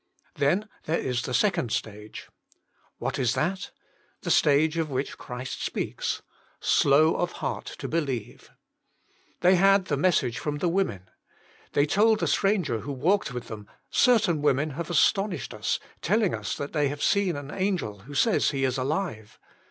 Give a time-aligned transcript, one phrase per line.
[0.33, 2.27] Then there is the second stage.
[2.97, 3.69] What is that?
[4.21, 6.23] The stage of which Christ speaks:"
[6.79, 8.49] Slow Of beatt to believe/'
[9.41, 11.07] They had the message from the women.
[11.73, 16.87] They told the stranger who walked with t]}em:Certain women have astonished us, telling us they
[16.87, 19.37] have seen an angel, who says He is alive.